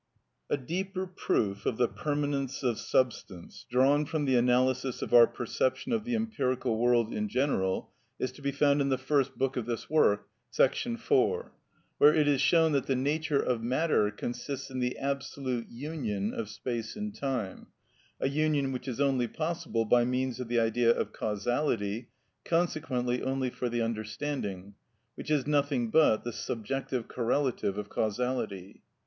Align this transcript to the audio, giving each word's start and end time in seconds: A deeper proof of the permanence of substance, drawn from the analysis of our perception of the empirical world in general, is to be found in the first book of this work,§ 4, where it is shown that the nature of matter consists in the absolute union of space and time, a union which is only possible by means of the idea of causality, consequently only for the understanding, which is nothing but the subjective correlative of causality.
A 0.49 0.57
deeper 0.57 1.05
proof 1.05 1.67
of 1.67 1.77
the 1.77 1.87
permanence 1.87 2.63
of 2.63 2.79
substance, 2.79 3.67
drawn 3.69 4.05
from 4.07 4.25
the 4.25 4.35
analysis 4.35 5.03
of 5.03 5.13
our 5.13 5.27
perception 5.27 5.91
of 5.93 6.05
the 6.05 6.15
empirical 6.15 6.79
world 6.79 7.13
in 7.13 7.27
general, 7.29 7.91
is 8.17 8.31
to 8.31 8.41
be 8.41 8.51
found 8.51 8.81
in 8.81 8.89
the 8.89 8.97
first 8.97 9.37
book 9.37 9.55
of 9.55 9.67
this 9.67 9.91
work,§ 9.91 10.27
4, 10.99 11.51
where 11.99 12.15
it 12.15 12.27
is 12.27 12.41
shown 12.41 12.71
that 12.71 12.87
the 12.87 12.95
nature 12.95 13.39
of 13.39 13.61
matter 13.61 14.09
consists 14.09 14.71
in 14.71 14.79
the 14.79 14.97
absolute 14.97 15.69
union 15.69 16.33
of 16.33 16.49
space 16.49 16.95
and 16.95 17.13
time, 17.13 17.67
a 18.19 18.27
union 18.27 18.71
which 18.71 18.87
is 18.87 18.99
only 18.99 19.27
possible 19.27 19.85
by 19.85 20.03
means 20.03 20.39
of 20.39 20.47
the 20.47 20.59
idea 20.59 20.89
of 20.89 21.13
causality, 21.13 22.09
consequently 22.43 23.21
only 23.21 23.51
for 23.51 23.69
the 23.69 23.83
understanding, 23.83 24.73
which 25.13 25.29
is 25.29 25.45
nothing 25.45 25.91
but 25.91 26.23
the 26.23 26.33
subjective 26.33 27.07
correlative 27.07 27.77
of 27.77 27.87
causality. 27.87 28.81